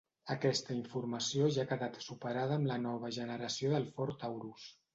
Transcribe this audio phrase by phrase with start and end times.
[0.35, 4.69] Aquesta informació ja ha quedat superada amb la nova generació del Ford Taurus.